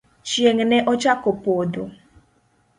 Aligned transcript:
Chieng' 0.27 0.63
ne 0.69 0.77
ochako 0.91 1.31
podho. 1.43 1.85